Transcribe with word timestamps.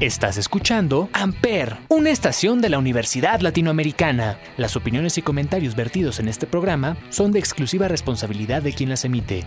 Estás 0.00 0.38
escuchando 0.38 1.10
Amper, 1.12 1.76
una 1.90 2.08
estación 2.08 2.62
de 2.62 2.70
la 2.70 2.78
Universidad 2.78 3.40
Latinoamericana. 3.40 4.38
Las 4.56 4.74
opiniones 4.74 5.18
y 5.18 5.22
comentarios 5.22 5.76
vertidos 5.76 6.20
en 6.20 6.28
este 6.28 6.46
programa 6.46 6.96
son 7.10 7.32
de 7.32 7.38
exclusiva 7.38 7.86
responsabilidad 7.86 8.62
de 8.62 8.72
quien 8.72 8.88
las 8.88 9.04
emite. 9.04 9.44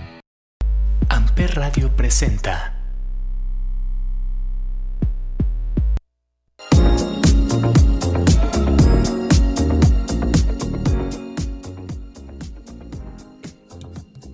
Amper 1.10 1.55
Radio 1.55 1.96
presenta. 1.96 2.79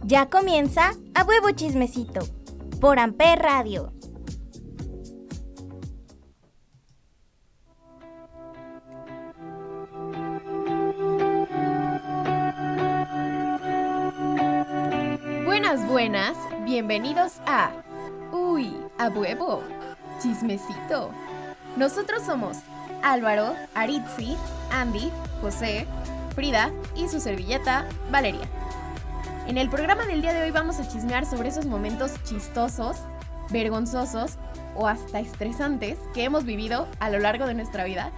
Ya 0.04 0.29
comienza 0.29 0.91
a 1.15 1.23
huevo 1.23 1.51
chismecito 1.51 2.27
por 2.81 2.99
Amper 2.99 3.39
Radio. 3.39 3.93
Buenas, 15.69 15.87
buenas, 15.87 16.37
bienvenidos 16.65 17.33
a 17.46 17.69
Uy, 18.32 18.75
a 18.97 19.07
huevo, 19.10 19.61
chismecito. 20.19 21.11
Nosotros 21.77 22.23
somos 22.23 22.57
Álvaro, 23.04 23.54
Aritzi, 23.75 24.36
Andy, 24.71 25.11
José, 25.43 25.86
Frida 26.33 26.71
y 26.96 27.07
su 27.07 27.19
servilleta 27.19 27.86
Valeria. 28.10 28.47
En 29.46 29.60
el 29.60 29.69
programa 29.69 30.07
del 30.07 30.24
día 30.24 30.33
de 30.33 30.41
hoy 30.41 30.50
vamos 30.50 30.79
a 30.79 30.87
chismear 30.87 31.27
sobre 31.27 31.50
esos 31.50 31.68
momentos 31.68 32.13
chistosos, 32.23 32.97
vergonzosos 33.52 34.39
o 34.75 34.88
hasta 34.88 35.19
estresantes 35.19 35.99
que 36.16 36.23
hemos 36.23 36.45
vivido 36.45 36.88
a 36.99 37.11
lo 37.11 37.19
largo 37.19 37.45
de 37.45 37.53
nuestra 37.53 37.83
vida 37.83 38.09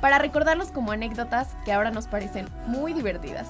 para 0.00 0.18
recordarlos 0.18 0.72
como 0.72 0.90
anécdotas 0.90 1.54
que 1.64 1.72
ahora 1.72 1.92
nos 1.92 2.08
parecen 2.08 2.48
muy 2.66 2.92
divertidas. 2.92 3.46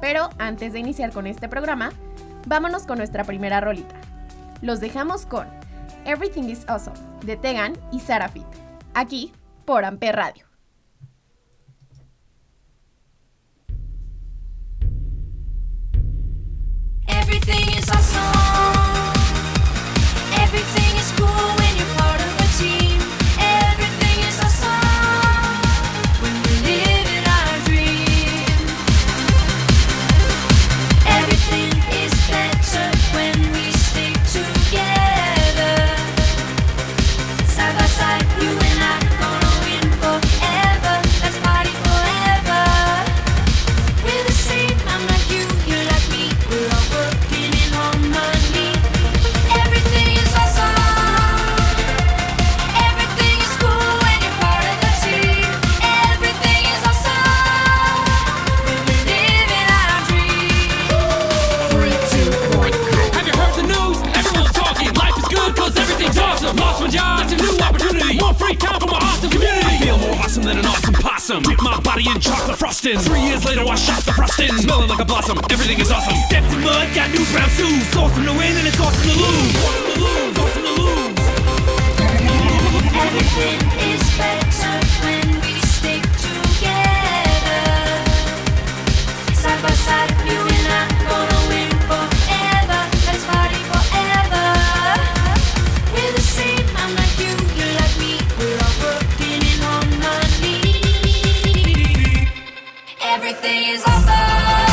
Pero 0.00 0.30
antes 0.38 0.72
de 0.72 0.78
iniciar 0.78 1.10
con 1.12 1.26
este 1.26 1.48
programa, 1.48 1.90
vámonos 2.46 2.84
con 2.84 2.98
nuestra 2.98 3.24
primera 3.24 3.60
rolita. 3.60 3.94
Los 4.62 4.80
dejamos 4.80 5.26
con 5.26 5.46
Everything 6.04 6.44
is 6.44 6.68
Awesome 6.68 6.98
de 7.24 7.36
Tegan 7.36 7.74
y 7.92 8.00
Sarafit, 8.00 8.46
aquí 8.94 9.32
por 9.64 9.84
Amper 9.84 10.16
Radio. 10.16 10.50
Everything 103.12 103.70
is 103.70 103.82
awesome. 103.84 104.69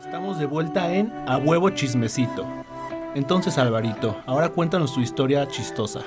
Estamos 0.00 0.38
de 0.38 0.44
vuelta 0.44 0.92
en 0.92 1.10
A 1.26 1.38
Huevo 1.38 1.70
Chismecito. 1.70 2.46
Entonces, 3.14 3.56
Alvarito, 3.56 4.20
ahora 4.26 4.50
cuéntanos 4.50 4.92
tu 4.92 5.00
historia 5.00 5.48
chistosa. 5.48 6.02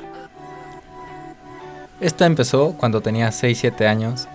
Esta 2.06 2.26
empezó 2.26 2.74
cuando 2.78 3.02
tenía 3.02 3.30
6-7 3.32 3.88
años. 3.88 4.28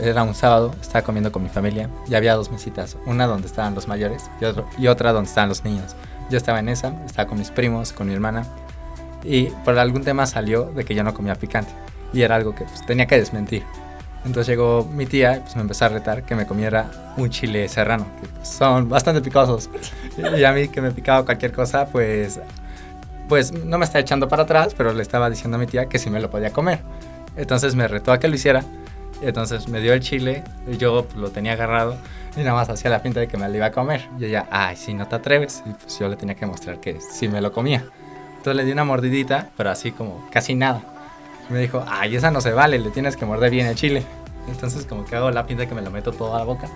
Era 0.00 0.22
un 0.22 0.34
sábado, 0.34 0.74
estaba 0.80 1.02
comiendo 1.04 1.32
con 1.32 1.42
mi 1.42 1.48
familia 1.48 1.90
y 2.08 2.14
había 2.14 2.34
dos 2.34 2.50
mesitas, 2.50 2.96
una 3.06 3.26
donde 3.26 3.46
estaban 3.48 3.74
los 3.74 3.88
mayores 3.88 4.30
y, 4.40 4.44
otro- 4.44 4.66
y 4.78 4.86
otra 4.86 5.12
donde 5.12 5.28
estaban 5.28 5.48
los 5.48 5.64
niños. 5.64 5.96
Yo 6.30 6.38
estaba 6.38 6.60
en 6.60 6.68
esa, 6.68 6.94
estaba 7.04 7.28
con 7.28 7.38
mis 7.38 7.50
primos, 7.50 7.92
con 7.92 8.06
mi 8.06 8.14
hermana 8.14 8.46
y 9.24 9.46
por 9.64 9.76
algún 9.78 10.02
tema 10.04 10.26
salió 10.26 10.64
de 10.66 10.84
que 10.84 10.94
yo 10.94 11.02
no 11.02 11.12
comía 11.12 11.34
picante 11.34 11.72
y 12.12 12.22
era 12.22 12.36
algo 12.36 12.54
que 12.54 12.64
pues, 12.64 12.86
tenía 12.86 13.06
que 13.06 13.18
desmentir. 13.18 13.64
Entonces 14.24 14.46
llegó 14.46 14.84
mi 14.84 15.06
tía 15.06 15.36
y 15.38 15.40
pues, 15.40 15.56
me 15.56 15.62
empezó 15.62 15.86
a 15.86 15.88
retar 15.88 16.22
que 16.22 16.34
me 16.36 16.46
comiera 16.46 17.12
un 17.18 17.28
chile 17.30 17.68
serrano, 17.68 18.06
que 18.20 18.28
pues, 18.28 18.48
son 18.48 18.88
bastante 18.88 19.20
picosos. 19.22 19.68
Y 20.38 20.44
a 20.44 20.52
mí 20.52 20.68
que 20.68 20.80
me 20.80 20.92
picaba 20.92 21.24
cualquier 21.24 21.52
cosa, 21.52 21.86
pues 21.86 22.40
pues 23.28 23.52
no 23.52 23.78
me 23.78 23.84
estaba 23.84 24.00
echando 24.00 24.28
para 24.28 24.42
atrás, 24.42 24.74
pero 24.76 24.92
le 24.92 25.02
estaba 25.02 25.30
diciendo 25.30 25.56
a 25.56 25.60
mi 25.60 25.66
tía 25.66 25.86
que 25.86 25.98
sí 26.00 26.10
me 26.10 26.20
lo 26.20 26.30
podía 26.30 26.50
comer. 26.52 26.80
Entonces 27.36 27.74
me 27.74 27.88
retó 27.88 28.12
a 28.12 28.18
que 28.18 28.28
lo 28.28 28.34
hiciera. 28.34 28.64
Entonces 29.22 29.68
me 29.68 29.80
dio 29.80 29.92
el 29.92 30.00
chile 30.00 30.44
y 30.66 30.78
yo 30.78 31.04
pues, 31.04 31.16
lo 31.16 31.30
tenía 31.30 31.52
agarrado 31.52 31.96
y 32.36 32.40
nada 32.40 32.54
más 32.54 32.70
hacía 32.70 32.90
la 32.90 33.02
pinta 33.02 33.20
de 33.20 33.28
que 33.28 33.36
me 33.36 33.48
lo 33.48 33.56
iba 33.56 33.66
a 33.66 33.72
comer. 33.72 34.08
Y 34.18 34.26
ella, 34.26 34.46
ay, 34.50 34.76
si 34.76 34.94
no 34.94 35.06
te 35.08 35.16
atreves. 35.16 35.62
Y 35.66 35.70
pues 35.70 35.98
yo 35.98 36.08
le 36.08 36.16
tenía 36.16 36.34
que 36.34 36.46
mostrar 36.46 36.80
que 36.80 37.00
sí 37.00 37.28
me 37.28 37.40
lo 37.40 37.52
comía. 37.52 37.84
Entonces 38.36 38.56
le 38.56 38.64
di 38.64 38.72
una 38.72 38.84
mordidita, 38.84 39.50
pero 39.56 39.70
así 39.70 39.92
como 39.92 40.26
casi 40.30 40.54
nada. 40.54 40.82
Me 41.50 41.58
dijo, 41.58 41.84
ay, 41.88 42.16
esa 42.16 42.30
no 42.30 42.40
se 42.40 42.52
vale, 42.52 42.78
le 42.78 42.90
tienes 42.90 43.16
que 43.16 43.26
morder 43.26 43.50
bien 43.50 43.66
el 43.66 43.74
chile. 43.74 44.04
Entonces 44.48 44.86
como 44.86 45.04
que 45.04 45.16
hago 45.16 45.30
la 45.30 45.46
pinta 45.46 45.66
que 45.66 45.74
me 45.74 45.82
lo 45.82 45.90
meto 45.90 46.12
todo 46.12 46.34
a 46.34 46.38
la 46.38 46.44
boca. 46.44 46.68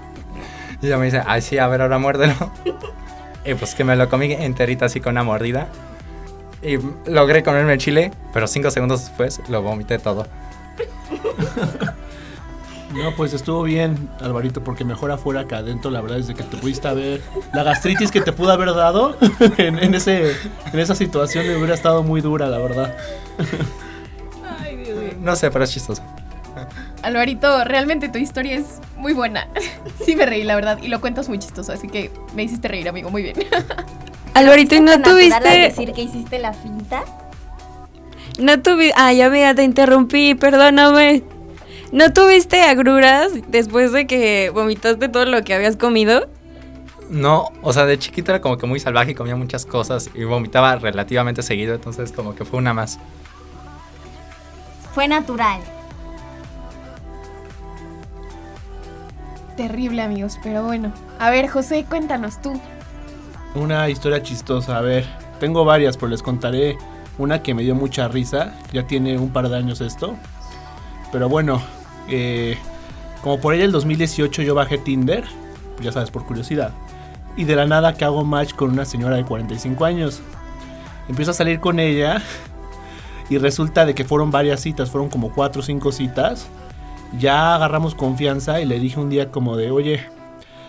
Y 0.82 0.86
ella 0.86 0.98
me 0.98 1.06
dice, 1.06 1.22
ay, 1.24 1.40
sí, 1.40 1.58
a 1.58 1.68
ver, 1.68 1.80
ahora 1.80 1.98
muérdelo. 1.98 2.34
y 3.44 3.54
pues 3.54 3.74
que 3.74 3.84
me 3.84 3.96
lo 3.96 4.08
comí 4.08 4.32
enterita 4.32 4.86
así 4.86 5.00
con 5.00 5.12
una 5.12 5.22
mordida. 5.22 5.68
Y 6.64 6.78
logré 7.10 7.42
comerme 7.42 7.74
el 7.74 7.78
chile, 7.78 8.10
pero 8.32 8.46
cinco 8.46 8.70
segundos 8.70 9.04
después 9.04 9.40
lo 9.48 9.62
vomité 9.62 9.98
todo. 9.98 10.26
No, 12.94 13.14
pues 13.16 13.32
estuvo 13.32 13.64
bien, 13.64 14.08
Alvarito, 14.20 14.62
porque 14.62 14.84
mejor 14.84 15.10
afuera 15.10 15.46
que 15.46 15.56
adentro, 15.56 15.90
la 15.90 16.00
verdad 16.00 16.18
es 16.18 16.28
de 16.28 16.34
que 16.34 16.44
te 16.44 16.56
pudiste 16.56 16.86
haber... 16.86 17.20
La 17.52 17.64
gastritis 17.64 18.12
que 18.12 18.20
te 18.20 18.32
pudo 18.32 18.52
haber 18.52 18.72
dado 18.72 19.16
en, 19.58 19.78
en 19.80 19.94
ese, 19.94 20.30
en 20.72 20.78
esa 20.78 20.94
situación 20.94 21.44
me 21.46 21.56
hubiera 21.56 21.74
estado 21.74 22.04
muy 22.04 22.20
dura, 22.20 22.46
la 22.46 22.58
verdad. 22.58 22.96
Ay, 24.60 24.76
Dios 24.76 24.96
mío. 24.96 25.12
No 25.20 25.34
sé, 25.34 25.50
pero 25.50 25.64
es 25.64 25.72
chistoso. 25.72 26.02
Alvarito, 27.02 27.64
realmente 27.64 28.08
tu 28.08 28.18
historia 28.18 28.56
es 28.56 28.80
muy 28.96 29.12
buena. 29.12 29.48
Sí 30.04 30.16
me 30.16 30.26
reí, 30.26 30.42
la 30.44 30.54
verdad, 30.54 30.78
y 30.82 30.88
lo 30.88 31.00
cuentas 31.00 31.28
muy 31.28 31.38
chistoso, 31.38 31.72
así 31.72 31.88
que 31.88 32.10
me 32.34 32.42
hiciste 32.42 32.68
reír, 32.68 32.88
amigo, 32.88 33.10
muy 33.10 33.22
bien. 33.22 33.36
Alvarito, 34.34 34.74
¿y 34.74 34.80
no 34.80 35.00
tuviste, 35.00 35.48
decir 35.48 35.92
que 35.92 36.02
hiciste 36.02 36.38
la 36.38 36.52
finta? 36.52 37.04
no 38.38 38.60
tuviste, 38.60 38.94
ah, 38.96 39.12
ya 39.12 39.30
mira, 39.30 39.54
te 39.54 39.62
interrumpí, 39.62 40.34
perdóname. 40.34 41.22
¿No 41.92 42.12
tuviste 42.12 42.62
agruras 42.62 43.30
después 43.48 43.92
de 43.92 44.06
que 44.06 44.50
vomitaste 44.52 45.08
todo 45.08 45.26
lo 45.26 45.42
que 45.44 45.54
habías 45.54 45.76
comido? 45.76 46.28
No, 47.08 47.50
o 47.62 47.72
sea, 47.72 47.86
de 47.86 47.98
chiquito 47.98 48.32
era 48.32 48.40
como 48.40 48.58
que 48.58 48.66
muy 48.66 48.80
salvaje 48.80 49.12
y 49.12 49.14
comía 49.14 49.36
muchas 49.36 49.64
cosas 49.66 50.10
y 50.14 50.24
vomitaba 50.24 50.74
relativamente 50.76 51.42
seguido, 51.42 51.74
entonces 51.74 52.10
como 52.10 52.34
que 52.34 52.44
fue 52.44 52.58
una 52.58 52.74
más. 52.74 52.98
Fue 54.92 55.06
natural. 55.06 55.60
Terrible, 59.56 60.02
amigos, 60.02 60.40
pero 60.42 60.64
bueno. 60.64 60.92
A 61.20 61.30
ver, 61.30 61.48
José, 61.48 61.84
cuéntanos 61.88 62.42
tú. 62.42 62.60
Una 63.54 63.88
historia 63.88 64.20
chistosa, 64.20 64.78
a 64.78 64.80
ver, 64.80 65.06
tengo 65.38 65.64
varias, 65.64 65.96
pero 65.96 66.08
les 66.08 66.22
contaré 66.22 66.76
una 67.18 67.42
que 67.42 67.54
me 67.54 67.62
dio 67.62 67.76
mucha 67.76 68.08
risa, 68.08 68.54
ya 68.72 68.86
tiene 68.86 69.16
un 69.16 69.30
par 69.30 69.48
de 69.48 69.56
años 69.56 69.80
esto. 69.80 70.16
Pero 71.12 71.28
bueno, 71.28 71.62
eh, 72.08 72.58
como 73.22 73.40
por 73.40 73.54
ahí 73.54 73.62
el 73.62 73.70
2018 73.70 74.42
yo 74.42 74.56
bajé 74.56 74.78
Tinder, 74.78 75.24
ya 75.80 75.92
sabes, 75.92 76.10
por 76.10 76.26
curiosidad. 76.26 76.72
Y 77.36 77.44
de 77.44 77.54
la 77.54 77.66
nada 77.66 77.94
que 77.94 78.04
hago 78.04 78.24
match 78.24 78.54
con 78.54 78.70
una 78.70 78.84
señora 78.84 79.16
de 79.16 79.24
45 79.24 79.84
años. 79.84 80.20
Empiezo 81.08 81.30
a 81.30 81.34
salir 81.34 81.60
con 81.60 81.78
ella 81.78 82.22
y 83.30 83.38
resulta 83.38 83.86
de 83.86 83.94
que 83.94 84.04
fueron 84.04 84.32
varias 84.32 84.60
citas, 84.60 84.90
fueron 84.90 85.08
como 85.08 85.32
4 85.32 85.60
o 85.60 85.64
5 85.64 85.92
citas. 85.92 86.48
Ya 87.20 87.54
agarramos 87.54 87.94
confianza 87.94 88.60
y 88.60 88.64
le 88.64 88.80
dije 88.80 88.98
un 88.98 89.10
día 89.10 89.30
como 89.30 89.56
de, 89.56 89.70
oye, 89.70 90.00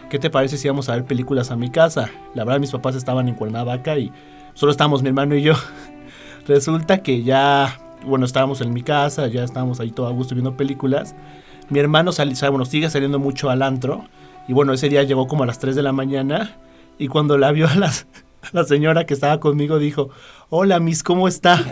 ¿qué 0.10 0.20
te 0.20 0.30
parece 0.30 0.58
si 0.58 0.68
vamos 0.68 0.90
a 0.90 0.94
ver 0.94 1.06
películas 1.06 1.52
a 1.52 1.56
mi 1.56 1.70
casa? 1.70 2.10
La 2.34 2.44
verdad 2.44 2.60
mis 2.60 2.72
papás 2.72 2.96
estaban 2.96 3.28
en 3.28 3.36
Cuernavaca 3.36 3.98
y 3.98 4.12
solo 4.54 4.72
estábamos 4.72 5.02
mi 5.04 5.10
hermano 5.10 5.36
y 5.36 5.42
yo. 5.42 5.54
Resulta 6.48 7.00
que 7.00 7.24
ya, 7.24 7.80
bueno, 8.06 8.26
estábamos 8.26 8.62
en 8.62 8.72
mi 8.74 8.84
casa, 8.84 9.28
ya 9.28 9.44
estábamos 9.44 9.80
ahí 9.80 9.92
todo 9.92 10.08
a 10.08 10.12
gusto 10.12 10.36
viendo 10.36 10.56
películas. 10.56 11.16
Mi 11.70 11.80
hermano 11.80 12.12
sea, 12.12 12.26
bueno, 12.50 12.66
sigue 12.66 12.90
saliendo 12.90 13.18
mucho 13.20 13.50
al 13.50 13.62
antro. 13.64 14.06
Y 14.48 14.54
bueno, 14.54 14.74
ese 14.74 14.90
día 14.90 15.02
llegó 15.04 15.28
como 15.28 15.44
a 15.44 15.48
las 15.48 15.58
3 15.60 15.76
de 15.76 15.82
la 15.82 15.92
mañana. 15.92 16.58
Y 17.00 17.08
cuando 17.08 17.38
la 17.38 17.52
vio 17.52 17.68
a 17.70 17.76
las- 17.76 18.06
la 18.52 18.64
señora 18.64 19.06
que 19.08 19.16
estaba 19.16 19.40
conmigo, 19.40 19.80
dijo, 19.80 20.10
hola, 20.50 20.80
Miss, 20.80 21.02
¿cómo 21.02 21.28
está? 21.28 21.64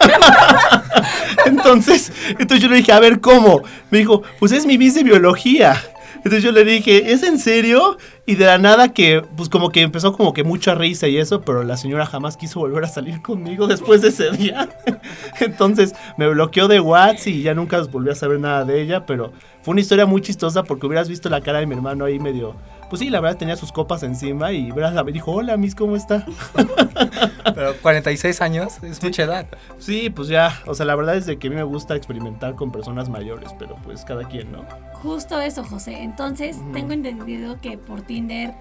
entonces, 1.46 2.10
entonces 2.30 2.60
yo 2.62 2.68
le 2.68 2.76
dije, 2.76 2.92
a 2.92 3.00
ver, 3.00 3.20
¿cómo? 3.20 3.62
Me 3.90 3.98
dijo, 3.98 4.22
pues 4.38 4.52
es 4.52 4.64
mi 4.66 4.78
Miss 4.78 4.94
de 4.94 5.02
biología. 5.04 5.76
Entonces 6.24 6.42
yo 6.42 6.52
le 6.52 6.64
dije, 6.64 7.12
¿es 7.12 7.22
en 7.24 7.38
serio? 7.38 7.98
Y 8.26 8.36
de 8.36 8.46
la 8.46 8.58
nada 8.58 8.92
que, 8.92 9.24
pues 9.36 9.48
como 9.48 9.70
que 9.70 9.82
empezó 9.82 10.12
como 10.12 10.32
que 10.32 10.44
mucha 10.44 10.74
risa 10.74 11.08
y 11.08 11.18
eso, 11.18 11.40
pero 11.42 11.64
la 11.64 11.76
señora 11.76 12.06
jamás 12.06 12.36
quiso 12.36 12.60
volver 12.60 12.84
a 12.84 12.88
salir 12.88 13.20
conmigo 13.22 13.66
después 13.66 14.02
de 14.02 14.08
ese 14.08 14.30
día. 14.30 14.68
Entonces 15.40 15.94
me 16.16 16.28
bloqueó 16.28 16.68
de 16.68 16.78
WhatsApp 16.78 17.26
y 17.26 17.42
ya 17.42 17.54
nunca 17.54 17.82
volví 17.82 18.10
a 18.10 18.14
saber 18.14 18.38
nada 18.38 18.64
de 18.64 18.80
ella, 18.80 19.04
pero 19.04 19.32
fue 19.62 19.72
una 19.72 19.80
historia 19.80 20.06
muy 20.06 20.22
chistosa 20.22 20.62
porque 20.62 20.86
hubieras 20.86 21.08
visto 21.08 21.28
la 21.28 21.40
cara 21.40 21.58
de 21.58 21.66
mi 21.66 21.74
hermano 21.74 22.04
ahí 22.04 22.18
medio... 22.18 22.54
Pues 22.88 23.00
sí, 23.00 23.08
la 23.08 23.20
verdad 23.20 23.38
tenía 23.38 23.56
sus 23.56 23.72
copas 23.72 24.02
encima 24.02 24.52
y 24.52 24.70
verás, 24.70 24.92
me 25.02 25.12
dijo, 25.12 25.32
hola, 25.32 25.56
Miss, 25.56 25.74
¿cómo 25.74 25.96
está? 25.96 26.26
Pero 27.54 27.74
46 27.80 28.42
años 28.42 28.82
es 28.82 29.02
mucha 29.02 29.22
edad. 29.22 29.46
Sí, 29.78 30.10
pues 30.10 30.28
ya, 30.28 30.60
o 30.66 30.74
sea, 30.74 30.84
la 30.84 30.94
verdad 30.94 31.16
es 31.16 31.24
de 31.24 31.38
que 31.38 31.46
a 31.46 31.50
mí 31.50 31.56
me 31.56 31.62
gusta 31.62 31.96
experimentar 31.96 32.54
con 32.54 32.70
personas 32.70 33.08
mayores, 33.08 33.50
pero 33.58 33.76
pues 33.82 34.04
cada 34.04 34.28
quien, 34.28 34.52
¿no? 34.52 34.66
Justo 35.02 35.40
eso, 35.40 35.64
José. 35.64 36.02
Entonces, 36.02 36.56
tengo 36.72 36.92
entendido 36.92 37.60
que 37.60 37.76
por 37.76 38.02
Tinder 38.02 38.54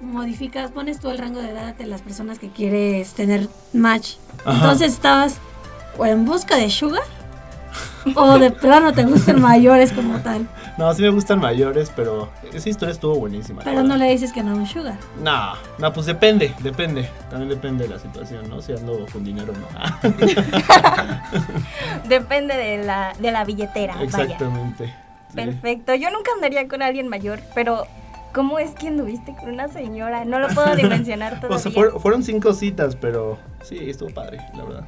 modificas, 0.00 0.70
pones 0.70 1.00
tú 1.00 1.08
el 1.10 1.16
rango 1.16 1.40
de 1.40 1.50
edad 1.50 1.74
de 1.74 1.86
las 1.86 2.02
personas 2.02 2.38
que 2.38 2.50
quieres 2.50 3.14
tener 3.14 3.48
match. 3.72 4.16
Ajá. 4.44 4.58
Entonces, 4.58 4.92
estabas 4.92 5.38
o 5.96 6.04
en 6.04 6.26
busca 6.26 6.56
de 6.56 6.68
sugar 6.68 7.02
o 8.14 8.38
de 8.38 8.50
plano 8.50 8.92
te 8.92 9.04
gustan 9.04 9.40
mayores 9.40 9.92
como 9.92 10.18
tal. 10.20 10.46
No, 10.78 10.92
sí 10.92 11.02
me 11.02 11.08
gustan 11.08 11.40
mayores, 11.40 11.90
pero 11.96 12.30
esa 12.52 12.68
historia 12.68 12.92
estuvo 12.92 13.14
buenísima. 13.14 13.62
Pero 13.64 13.82
no 13.82 13.96
le 13.96 14.10
dices 14.10 14.32
que 14.32 14.42
no 14.42 14.52
a 14.52 14.54
un 14.54 14.66
sugar. 14.66 14.98
No, 15.22 15.54
no, 15.78 15.92
pues 15.92 16.06
depende, 16.06 16.54
depende. 16.60 17.08
También 17.30 17.48
depende 17.48 17.88
de 17.88 17.94
la 17.94 17.98
situación, 17.98 18.48
¿no? 18.48 18.60
Si 18.60 18.72
ando 18.72 19.06
con 19.10 19.24
dinero 19.24 19.52
o 19.52 19.56
no. 19.56 19.66
Depende 22.08 22.56
de 22.56 22.84
la, 22.84 23.14
de 23.18 23.32
la 23.32 23.44
billetera. 23.44 24.02
Exactamente. 24.02 24.94
Perfecto. 25.36 25.94
Yo 25.94 26.10
nunca 26.10 26.30
andaría 26.34 26.66
con 26.68 26.82
alguien 26.82 27.08
mayor, 27.08 27.40
pero 27.54 27.86
¿cómo 28.34 28.58
es 28.58 28.70
que 28.72 28.88
anduviste 28.88 29.34
con 29.36 29.50
una 29.50 29.68
señora? 29.68 30.24
No 30.24 30.38
lo 30.38 30.48
puedo 30.48 30.74
dimensionar 30.76 31.34
O 31.34 31.36
todavía. 31.40 31.58
sea, 31.58 31.72
fueron, 31.72 32.00
fueron 32.00 32.22
cinco 32.22 32.52
citas, 32.52 32.96
pero 32.96 33.38
sí, 33.62 33.78
estuvo 33.90 34.10
padre, 34.10 34.38
la 34.54 34.64
verdad. 34.64 34.84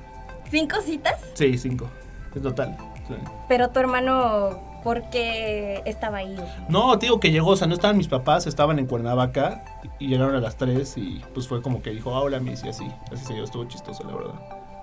¿Cinco 0.51 0.81
citas? 0.81 1.21
Sí, 1.35 1.57
cinco. 1.59 1.89
En 2.35 2.43
total. 2.43 2.77
sí. 3.07 3.15
Pero 3.49 3.71
tu 3.71 3.81
hermano, 3.81 4.81
¿por 4.85 5.09
qué 5.11 5.83
estaba 5.87 6.19
ahí? 6.19 6.37
No, 6.69 6.97
digo 6.97 7.21
que 7.21 7.31
llegó, 7.31 7.51
o 7.51 7.57
sea, 7.57 7.67
no 7.67 7.75
estaban 7.75 7.97
mis 7.97 8.09
papás, 8.09 8.47
estaban 8.47 8.79
en 8.79 8.87
Cuernavaca 8.87 9.65
y 9.99 10.09
llegaron 10.09 10.35
a 10.37 10.41
las 10.41 10.57
tres 10.57 10.97
y 10.97 11.23
pues 11.35 11.49
fue 11.49 11.63
como 11.63 11.83
que 11.83 11.91
dijo, 11.91 12.15
ah, 12.15 12.21
hola, 12.21 12.39
Miss, 12.41 12.63
y 12.65 12.69
así. 12.69 12.87
Así 13.13 13.25
se 13.25 13.35
dio, 13.35 13.45
estuvo 13.45 13.65
chistoso, 13.65 14.05
la 14.05 14.15
verdad. 14.15 14.35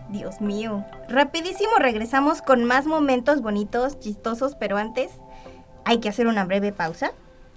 Dios 0.10 0.40
mío. 0.42 0.84
Rapidísimo 1.10 1.72
regresamos 1.80 2.42
con 2.44 2.64
más 2.66 2.86
momentos 2.86 3.42
bonitos, 3.42 4.00
chistosos, 4.00 4.56
pero 4.56 4.78
antes 4.78 5.12
hay 5.86 6.00
que 6.00 6.10
hacer 6.10 6.28
una 6.28 6.44
breve 6.44 6.72
pausa. 6.72 7.14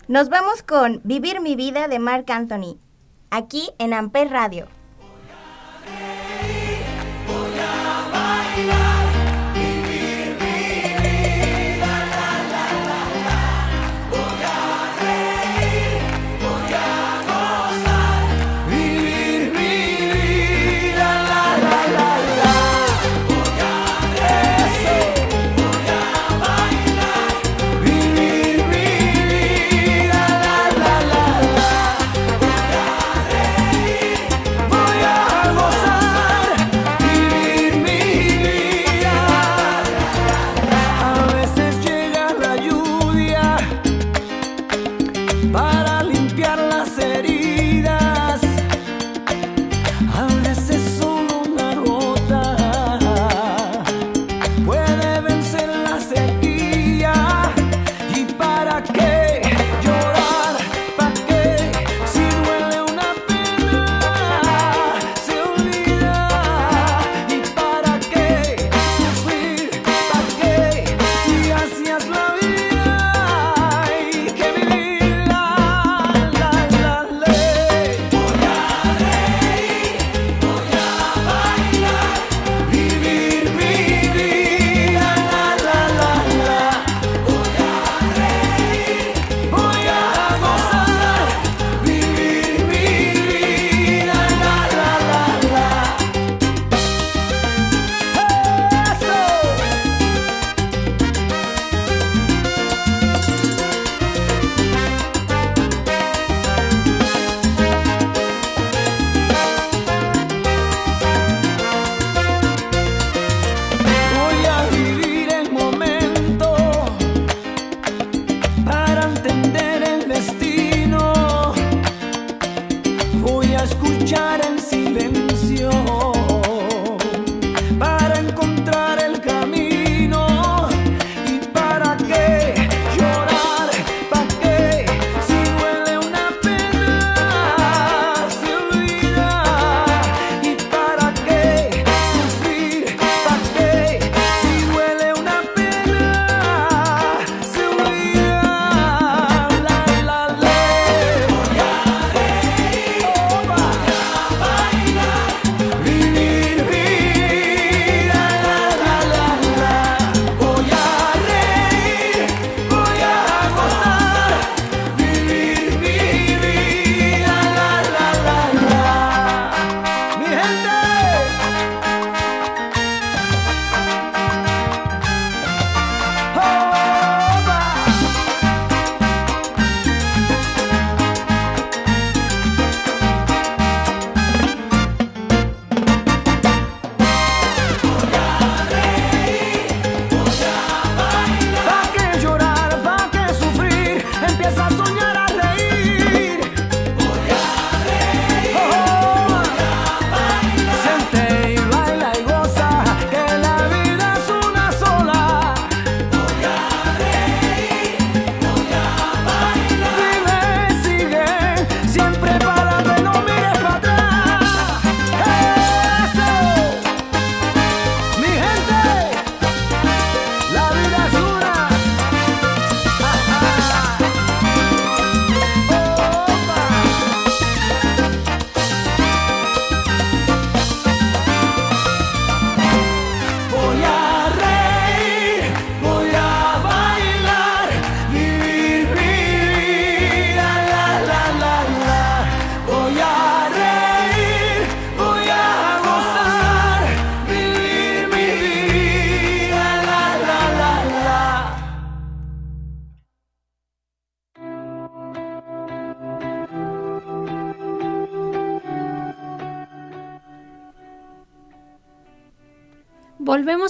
Nos 0.06 0.28
vamos 0.28 0.62
con 0.62 1.00
Vivir 1.04 1.40
mi 1.40 1.56
vida 1.56 1.88
de 1.88 1.98
Mark 1.98 2.26
Anthony, 2.30 2.78
aquí 3.30 3.70
en 3.78 3.92
Amper 3.92 4.30
Radio. 4.30 4.68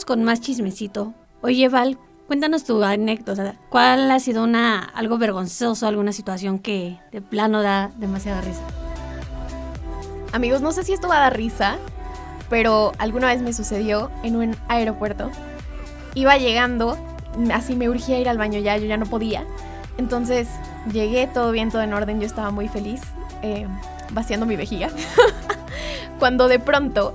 Con 0.08 0.24
más 0.24 0.40
chismecito. 0.40 1.12
Oye, 1.42 1.68
Val, 1.68 1.98
cuéntanos 2.26 2.64
tu 2.64 2.82
anécdota. 2.82 3.56
¿Cuál 3.68 4.10
ha 4.10 4.18
sido 4.20 4.42
una 4.42 4.82
algo 4.82 5.18
vergonzoso, 5.18 5.86
alguna 5.86 6.12
situación 6.12 6.60
que 6.60 6.98
de 7.12 7.20
plano 7.20 7.60
da 7.60 7.90
demasiada 7.98 8.40
risa? 8.40 8.62
Amigos, 10.32 10.62
no 10.62 10.72
sé 10.72 10.82
si 10.82 10.94
esto 10.94 11.08
va 11.08 11.18
a 11.18 11.20
dar 11.20 11.36
risa, 11.36 11.76
pero 12.48 12.92
alguna 12.96 13.26
vez 13.26 13.42
me 13.42 13.52
sucedió 13.52 14.10
en 14.22 14.36
un 14.36 14.56
aeropuerto. 14.68 15.30
Iba 16.14 16.38
llegando, 16.38 16.96
así 17.52 17.76
me 17.76 17.90
urgía 17.90 18.18
ir 18.18 18.30
al 18.30 18.38
baño 18.38 18.60
ya, 18.60 18.78
yo 18.78 18.86
ya 18.86 18.96
no 18.96 19.04
podía. 19.04 19.44
Entonces 19.98 20.48
llegué, 20.90 21.26
todo 21.26 21.52
bien, 21.52 21.70
todo 21.70 21.82
en 21.82 21.92
orden, 21.92 22.18
yo 22.18 22.26
estaba 22.26 22.50
muy 22.50 22.68
feliz, 22.68 23.02
eh, 23.42 23.66
vaciando 24.12 24.46
mi 24.46 24.56
vejiga. 24.56 24.88
Cuando 26.18 26.48
de 26.48 26.60
pronto 26.60 27.12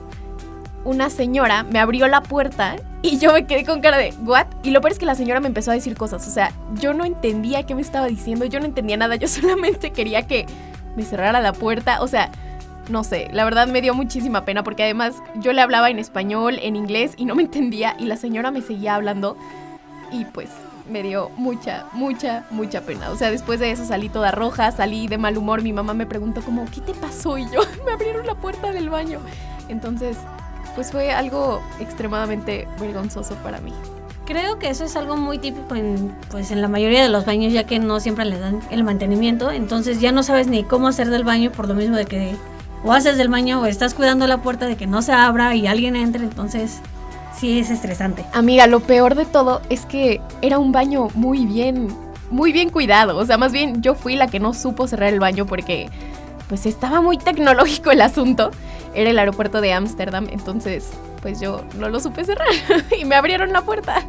una 0.86 1.10
señora 1.10 1.64
me 1.64 1.80
abrió 1.80 2.08
la 2.08 2.22
puerta 2.22 2.76
y 3.02 3.18
yo 3.20 3.34
me 3.34 3.46
quedé 3.46 3.66
con 3.66 3.82
cara 3.82 3.98
de, 3.98 4.14
¿what? 4.24 4.48
Y 4.64 4.72
lo 4.72 4.82
peor 4.82 4.94
es 4.94 5.00
que 5.00 5.06
la 5.06 5.16
señora 5.16 5.40
me 5.40 5.48
empezó 5.48 5.72
a 5.72 5.74
decir 5.74 5.96
cosas, 5.96 6.28
o 6.28 6.32
sea, 6.32 6.52
yo 6.76 6.94
no 6.94 7.06
entendía 7.06 7.64
qué 7.64 7.76
me 7.76 7.82
estaba 7.82 8.08
diciendo, 8.08 8.46
yo 8.46 8.60
no 8.60 8.66
entendía 8.66 8.98
nada, 8.98 9.16
yo 9.16 9.28
solamente 9.30 9.92
quería 9.92 10.28
que 10.28 10.46
me 10.96 11.04
cerrara 11.04 11.42
la 11.42 11.54
puerta, 11.54 12.02
o 12.02 12.08
sea, 12.08 12.32
no 12.90 13.04
sé, 13.04 13.30
la 13.32 13.46
verdad 13.46 13.68
me 13.68 13.82
dio 13.82 13.94
muchísima 13.94 14.46
pena 14.46 14.64
porque 14.64 14.84
además 14.84 15.16
yo 15.36 15.54
le 15.54 15.62
hablaba 15.62 15.90
en 15.90 16.00
español, 16.00 16.60
en 16.62 16.76
inglés 16.76 17.14
y 17.18 17.26
no 17.26 17.36
me 17.36 17.44
entendía 17.44 17.96
y 17.98 18.06
la 18.06 18.18
señora 18.18 18.52
me 18.52 18.62
seguía 18.62 18.96
hablando 18.96 19.38
y 20.12 20.26
pues 20.26 20.50
me 20.90 21.02
dio 21.02 21.30
mucha, 21.38 21.86
mucha, 21.94 22.46
mucha 22.52 22.82
pena. 22.82 23.10
O 23.10 23.16
sea, 23.16 23.32
después 23.32 23.60
de 23.60 23.72
eso 23.72 23.86
salí 23.86 24.10
toda 24.10 24.32
roja, 24.32 24.72
salí 24.72 25.08
de 25.08 25.18
mal 25.18 25.38
humor, 25.38 25.62
mi 25.62 25.74
mamá 25.74 25.94
me 25.94 26.06
preguntó 26.06 26.42
como, 26.42 26.66
¿qué 26.66 26.82
te 26.82 26.94
pasó? 26.94 27.38
Y 27.38 27.46
yo, 27.52 27.62
me 27.86 27.94
abrieron 27.94 28.26
la 28.26 28.36
puerta 28.36 28.72
del 28.72 28.90
baño. 28.90 29.20
Entonces, 29.70 30.18
pues 30.76 30.92
fue 30.92 31.12
algo 31.12 31.62
extremadamente 31.80 32.68
vergonzoso 32.80 33.36
para 33.36 33.60
mí. 33.60 33.74
Creo 34.26 34.58
que 34.58 34.70
eso 34.70 34.86
es 34.86 34.96
algo 34.96 35.18
muy 35.18 35.38
típico 35.38 35.76
en, 35.76 36.16
pues, 36.32 36.52
en 36.52 36.62
la 36.62 36.70
mayoría 36.70 37.04
de 37.04 37.10
los 37.10 37.26
baños, 37.26 37.52
ya 37.52 37.66
que 37.66 37.80
no 37.80 38.00
siempre 38.00 38.24
le 38.24 38.40
dan 38.40 38.62
el 38.72 38.84
mantenimiento. 38.84 39.52
Entonces 39.52 40.00
ya 40.00 40.12
no 40.12 40.24
sabes 40.24 40.48
ni 40.48 40.64
cómo 40.64 40.88
hacer 40.88 41.10
del 41.10 41.26
baño 41.26 41.52
por 41.52 41.68
lo 41.68 41.74
mismo 41.74 41.98
de 41.98 42.06
que 42.06 42.36
o 42.86 42.92
haces 42.92 43.18
del 43.18 43.30
baño 43.30 43.62
o 43.62 43.66
estás 43.66 43.94
cuidando 43.94 44.28
la 44.28 44.42
puerta 44.42 44.66
de 44.66 44.76
que 44.76 44.88
no 44.88 45.02
se 45.02 45.12
abra 45.12 45.56
y 45.56 45.68
alguien 45.68 45.96
entre. 45.96 46.24
Entonces 46.24 46.80
sí 47.38 47.60
es 47.60 47.70
estresante. 47.70 48.26
Amiga, 48.34 48.68
lo 48.68 48.80
peor 48.80 49.16
de 49.16 49.26
todo 49.26 49.62
es 49.70 49.86
que 49.86 50.22
era 50.42 50.60
un 50.60 50.72
baño 50.72 51.08
muy 51.16 51.46
bien, 51.46 51.90
muy 52.30 52.54
bien 52.54 52.70
cuidado. 52.70 53.18
O 53.18 53.26
sea, 53.26 53.38
más 53.38 53.52
bien 53.52 53.82
yo 53.82 53.96
fui 53.96 54.16
la 54.16 54.28
que 54.28 54.40
no 54.40 54.54
supo 54.54 54.88
cerrar 54.88 55.12
el 55.12 55.20
baño 55.20 55.46
porque 55.46 55.90
pues 56.48 56.66
estaba 56.66 57.02
muy 57.02 57.18
tecnológico 57.18 57.92
el 57.92 58.02
asunto. 58.02 58.52
Era 58.96 59.10
el 59.10 59.20
aeropuerto 59.20 59.62
de 59.62 59.74
Ámsterdam, 59.74 60.28
entonces 60.32 60.92
pues 61.22 61.40
yo 61.40 61.64
no 61.78 61.90
lo 61.90 62.00
supe 62.00 62.26
cerrar 62.26 62.50
y 63.00 63.06
me 63.06 63.16
abrieron 63.16 63.54
la 63.54 63.62
puerta. 63.62 64.04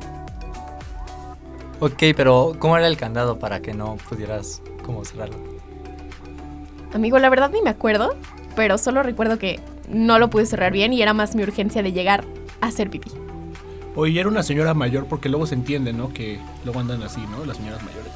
Ok, 1.81 2.03
pero 2.17 2.55
¿cómo 2.59 2.77
era 2.77 2.87
el 2.87 2.97
candado 2.97 3.39
para 3.39 3.61
que 3.61 3.75
no 3.75 3.97
pudieras 4.09 4.63
como 4.85 5.05
cerrarlo? 5.05 5.37
Amigo, 6.93 7.19
la 7.19 7.29
verdad 7.29 7.51
ni 7.53 7.63
me 7.63 7.71
acuerdo, 7.71 8.15
pero 8.57 8.79
solo 8.79 9.03
recuerdo 9.03 9.39
que 9.39 9.61
no 9.89 10.19
lo 10.19 10.31
pude 10.31 10.47
cerrar 10.47 10.73
bien 10.73 10.93
y 10.93 11.03
era 11.03 11.13
más 11.13 11.35
mi 11.35 11.43
urgencia 11.43 11.83
de 11.83 11.93
llegar 11.93 12.25
a 12.61 12.69
hacer 12.69 12.91
pipí. 12.91 13.11
Oye, 13.97 14.19
era 14.19 14.29
una 14.29 14.43
señora 14.43 14.75
mayor 14.75 15.07
porque 15.07 15.29
luego 15.29 15.47
se 15.47 15.55
entiende, 15.55 15.93
¿no? 15.93 16.13
Que 16.13 16.41
luego 16.65 16.81
andan 16.81 17.03
así, 17.03 17.21
¿no? 17.31 17.45
Las 17.45 17.59
señoras 17.59 17.83
mayores. 17.83 18.13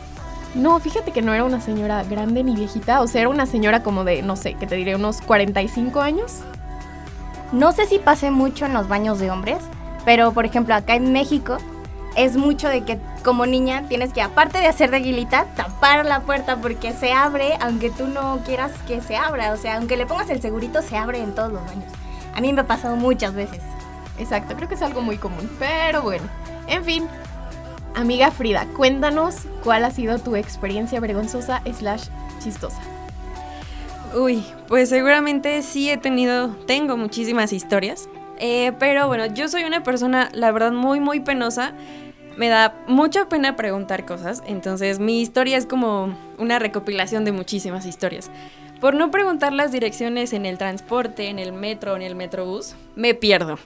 No, 0.54 0.80
fíjate 0.80 1.12
que 1.12 1.22
no 1.22 1.34
era 1.34 1.44
una 1.44 1.60
señora 1.60 2.02
grande 2.04 2.42
ni 2.42 2.56
viejita, 2.56 3.00
o 3.00 3.06
sea, 3.06 3.20
era 3.20 3.30
una 3.30 3.46
señora 3.46 3.82
como 3.82 4.04
de, 4.04 4.22
no 4.22 4.34
sé, 4.34 4.54
que 4.54 4.66
te 4.66 4.76
diré, 4.76 4.96
unos 4.96 5.20
45 5.20 6.00
años. 6.00 6.40
No 7.52 7.72
sé 7.72 7.86
si 7.86 7.98
pase 7.98 8.30
mucho 8.30 8.66
en 8.66 8.74
los 8.74 8.88
baños 8.88 9.18
de 9.18 9.30
hombres, 9.30 9.58
pero 10.04 10.32
por 10.32 10.44
ejemplo 10.44 10.74
acá 10.74 10.94
en 10.96 11.12
México 11.12 11.56
es 12.14 12.36
mucho 12.36 12.68
de 12.68 12.82
que 12.84 12.98
como 13.24 13.46
niña 13.46 13.84
tienes 13.88 14.12
que, 14.12 14.20
aparte 14.20 14.58
de 14.58 14.66
hacer 14.66 14.90
de 14.90 14.98
aguilita, 14.98 15.46
tapar 15.56 16.04
la 16.04 16.20
puerta 16.20 16.56
porque 16.56 16.92
se 16.92 17.12
abre 17.12 17.54
aunque 17.60 17.90
tú 17.90 18.06
no 18.06 18.40
quieras 18.44 18.72
que 18.86 19.00
se 19.00 19.16
abra. 19.16 19.52
O 19.52 19.56
sea, 19.56 19.76
aunque 19.76 19.96
le 19.96 20.06
pongas 20.06 20.28
el 20.30 20.42
segurito, 20.42 20.82
se 20.82 20.96
abre 20.96 21.20
en 21.22 21.34
todos 21.34 21.52
los 21.52 21.64
baños. 21.64 21.90
A 22.34 22.40
mí 22.40 22.52
me 22.52 22.60
ha 22.60 22.66
pasado 22.66 22.96
muchas 22.96 23.34
veces. 23.34 23.60
Exacto, 24.18 24.56
creo 24.56 24.68
que 24.68 24.74
es 24.74 24.82
algo 24.82 25.00
muy 25.00 25.16
común, 25.16 25.48
pero 25.58 26.02
bueno. 26.02 26.24
En 26.66 26.84
fin, 26.84 27.06
amiga 27.94 28.30
Frida, 28.30 28.66
cuéntanos 28.76 29.46
cuál 29.62 29.84
ha 29.84 29.90
sido 29.90 30.18
tu 30.18 30.36
experiencia 30.36 31.00
vergonzosa 31.00 31.62
slash 31.72 32.08
chistosa. 32.42 32.80
Uy, 34.14 34.42
pues 34.68 34.88
seguramente 34.88 35.60
sí 35.62 35.90
he 35.90 35.98
tenido, 35.98 36.48
tengo 36.66 36.96
muchísimas 36.96 37.52
historias. 37.52 38.08
Eh, 38.38 38.72
pero 38.78 39.06
bueno, 39.06 39.26
yo 39.26 39.48
soy 39.48 39.64
una 39.64 39.82
persona, 39.82 40.30
la 40.32 40.50
verdad, 40.50 40.72
muy, 40.72 40.98
muy 40.98 41.20
penosa. 41.20 41.74
Me 42.36 42.48
da 42.48 42.74
mucha 42.86 43.28
pena 43.28 43.56
preguntar 43.56 44.06
cosas. 44.06 44.42
Entonces 44.46 44.98
mi 44.98 45.20
historia 45.20 45.58
es 45.58 45.66
como 45.66 46.16
una 46.38 46.58
recopilación 46.58 47.24
de 47.24 47.32
muchísimas 47.32 47.84
historias. 47.84 48.30
Por 48.80 48.94
no 48.94 49.10
preguntar 49.10 49.52
las 49.52 49.72
direcciones 49.72 50.32
en 50.32 50.46
el 50.46 50.56
transporte, 50.56 51.28
en 51.28 51.38
el 51.38 51.52
metro, 51.52 51.96
en 51.96 52.02
el 52.02 52.14
metrobús, 52.14 52.76
me 52.94 53.12
pierdo. 53.12 53.58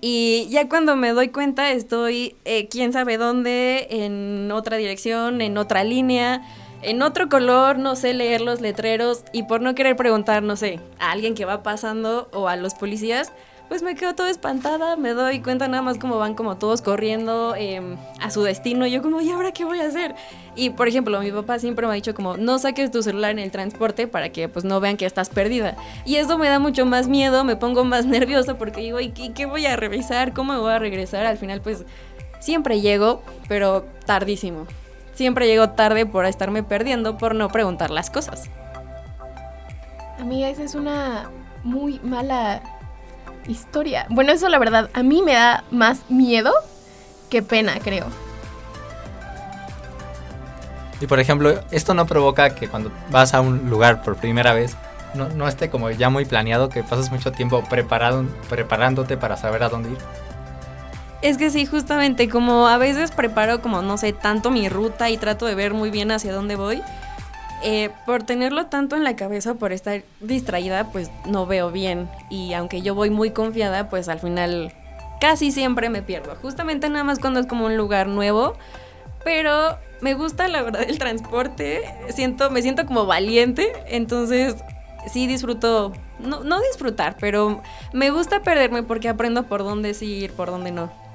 Y 0.00 0.46
ya 0.50 0.68
cuando 0.68 0.94
me 0.94 1.12
doy 1.12 1.28
cuenta 1.28 1.72
estoy 1.72 2.36
eh, 2.44 2.68
quién 2.68 2.92
sabe 2.92 3.16
dónde, 3.16 3.88
en 3.90 4.52
otra 4.52 4.76
dirección, 4.76 5.40
en 5.40 5.56
otra 5.56 5.82
línea, 5.82 6.42
en 6.82 7.02
otro 7.02 7.28
color, 7.28 7.78
no 7.78 7.96
sé 7.96 8.14
leer 8.14 8.40
los 8.40 8.60
letreros 8.60 9.24
y 9.32 9.44
por 9.44 9.60
no 9.60 9.74
querer 9.74 9.96
preguntar, 9.96 10.42
no 10.42 10.56
sé, 10.56 10.80
a 10.98 11.10
alguien 11.10 11.34
que 11.34 11.44
va 11.44 11.62
pasando 11.62 12.28
o 12.32 12.48
a 12.48 12.56
los 12.56 12.74
policías, 12.74 13.32
pues 13.68 13.82
me 13.82 13.94
quedo 13.94 14.14
toda 14.14 14.30
espantada, 14.30 14.96
me 14.96 15.10
doy 15.10 15.40
cuenta 15.40 15.68
nada 15.68 15.82
más 15.82 15.98
como 15.98 16.16
van 16.16 16.34
como 16.34 16.56
todos 16.56 16.80
corriendo 16.80 17.54
em, 17.54 17.96
a 18.20 18.30
su 18.30 18.42
destino. 18.42 18.86
Yo 18.86 19.02
como, 19.02 19.20
¿y 19.20 19.30
ahora 19.30 19.52
qué 19.52 19.64
voy 19.64 19.80
a 19.80 19.86
hacer? 19.86 20.14
Y 20.56 20.70
por 20.70 20.88
ejemplo, 20.88 21.20
mi 21.20 21.30
papá 21.30 21.58
siempre 21.58 21.86
me 21.86 21.92
ha 21.92 21.94
dicho 21.94 22.14
como, 22.14 22.38
no 22.38 22.58
saques 22.58 22.90
tu 22.90 23.02
celular 23.02 23.32
en 23.32 23.38
el 23.38 23.50
transporte 23.50 24.06
para 24.06 24.30
que 24.30 24.48
pues 24.48 24.64
no 24.64 24.80
vean 24.80 24.96
que 24.96 25.04
estás 25.04 25.28
perdida. 25.28 25.76
Y 26.06 26.16
eso 26.16 26.38
me 26.38 26.48
da 26.48 26.58
mucho 26.58 26.86
más 26.86 27.08
miedo, 27.08 27.44
me 27.44 27.56
pongo 27.56 27.84
más 27.84 28.06
nerviosa 28.06 28.56
porque 28.56 28.80
digo, 28.80 29.00
¿y 29.00 29.10
qué, 29.10 29.32
qué 29.34 29.44
voy 29.44 29.66
a 29.66 29.76
revisar? 29.76 30.32
¿Cómo 30.32 30.54
me 30.54 30.58
voy 30.58 30.72
a 30.72 30.78
regresar? 30.78 31.26
Al 31.26 31.36
final 31.36 31.60
pues 31.60 31.84
siempre 32.40 32.80
llego, 32.80 33.22
pero 33.48 33.84
tardísimo. 34.06 34.66
Siempre 35.18 35.48
llego 35.48 35.70
tarde 35.70 36.06
por 36.06 36.26
estarme 36.26 36.62
perdiendo, 36.62 37.18
por 37.18 37.34
no 37.34 37.48
preguntar 37.48 37.90
las 37.90 38.08
cosas. 38.08 38.44
Amiga, 40.20 40.48
esa 40.48 40.62
es 40.62 40.76
una 40.76 41.28
muy 41.64 41.98
mala 42.04 42.62
historia. 43.48 44.06
Bueno, 44.10 44.30
eso 44.30 44.48
la 44.48 44.60
verdad, 44.60 44.88
a 44.94 45.02
mí 45.02 45.20
me 45.22 45.32
da 45.32 45.64
más 45.72 46.08
miedo 46.08 46.52
que 47.30 47.42
pena, 47.42 47.80
creo. 47.82 48.06
Y 51.00 51.08
por 51.08 51.18
ejemplo, 51.18 51.64
esto 51.72 51.94
no 51.94 52.06
provoca 52.06 52.54
que 52.54 52.68
cuando 52.68 52.92
vas 53.10 53.34
a 53.34 53.40
un 53.40 53.68
lugar 53.68 54.04
por 54.04 54.14
primera 54.14 54.54
vez 54.54 54.76
no, 55.14 55.28
no 55.30 55.48
esté 55.48 55.68
como 55.68 55.90
ya 55.90 56.10
muy 56.10 56.26
planeado, 56.26 56.68
que 56.68 56.84
pasas 56.84 57.10
mucho 57.10 57.32
tiempo 57.32 57.64
preparado, 57.64 58.24
preparándote 58.48 59.16
para 59.16 59.36
saber 59.36 59.64
a 59.64 59.68
dónde 59.68 59.90
ir. 59.90 59.98
Es 61.20 61.36
que 61.36 61.50
sí, 61.50 61.66
justamente, 61.66 62.28
como 62.28 62.68
a 62.68 62.78
veces 62.78 63.10
preparo 63.10 63.60
como, 63.60 63.82
no 63.82 63.98
sé, 63.98 64.12
tanto 64.12 64.50
mi 64.50 64.68
ruta 64.68 65.10
y 65.10 65.16
trato 65.16 65.46
de 65.46 65.56
ver 65.56 65.74
muy 65.74 65.90
bien 65.90 66.12
hacia 66.12 66.32
dónde 66.32 66.54
voy, 66.54 66.80
eh, 67.64 67.90
por 68.06 68.22
tenerlo 68.22 68.66
tanto 68.66 68.94
en 68.94 69.02
la 69.02 69.16
cabeza, 69.16 69.54
por 69.54 69.72
estar 69.72 70.02
distraída, 70.20 70.92
pues 70.92 71.10
no 71.26 71.46
veo 71.46 71.72
bien. 71.72 72.08
Y 72.30 72.52
aunque 72.52 72.82
yo 72.82 72.94
voy 72.94 73.10
muy 73.10 73.32
confiada, 73.32 73.88
pues 73.88 74.08
al 74.08 74.20
final 74.20 74.72
casi 75.20 75.50
siempre 75.50 75.88
me 75.88 76.02
pierdo. 76.02 76.36
Justamente 76.36 76.88
nada 76.88 77.02
más 77.02 77.18
cuando 77.18 77.40
es 77.40 77.46
como 77.46 77.66
un 77.66 77.76
lugar 77.76 78.06
nuevo. 78.06 78.54
Pero 79.24 79.76
me 80.00 80.14
gusta 80.14 80.46
la 80.46 80.62
verdad 80.62 80.82
el 80.82 80.98
transporte. 80.98 81.82
Siento, 82.10 82.50
me 82.50 82.62
siento 82.62 82.86
como 82.86 83.06
valiente. 83.06 83.72
Entonces 83.88 84.54
sí 85.12 85.26
disfruto. 85.26 85.92
No, 86.20 86.44
no 86.44 86.60
disfrutar, 86.60 87.16
pero 87.18 87.60
me 87.92 88.10
gusta 88.10 88.42
perderme 88.42 88.84
porque 88.84 89.08
aprendo 89.08 89.44
por 89.44 89.64
dónde 89.64 89.94
sí 89.94 90.06
ir, 90.06 90.32
por 90.32 90.48
dónde 90.48 90.70
no. 90.70 91.07